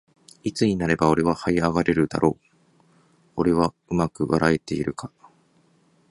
[0.07, 2.61] いぬーいつになれば俺は這い上がれるだろういぬー
[3.35, 5.11] 俺はうまく笑えているか